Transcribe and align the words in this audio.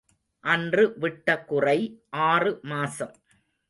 அன்று 0.43 0.85
விட்ட 0.97 1.37
குறை 1.43 1.79
ஆறு 2.29 2.59
மாசம். 2.63 3.15